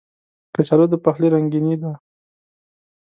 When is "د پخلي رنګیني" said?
0.91-1.75